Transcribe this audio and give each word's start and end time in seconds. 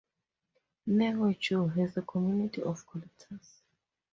Neo 0.87 1.29
Geo 1.33 1.67
has 1.67 1.95
a 1.95 2.01
community 2.01 2.63
of 2.63 2.87
collectors. 2.87 3.61